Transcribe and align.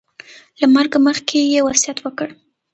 له 0.59 0.67
مرګه 0.75 0.97
مخکې 1.07 1.37
یې 1.51 1.59
وصیت 1.67 1.97
وکړ. 2.01 2.29